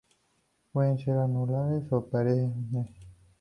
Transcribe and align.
Pueden 0.71 0.97
ser 0.97 1.15
anuales 1.15 1.83
o 1.93 2.03
perennes. 2.09 2.87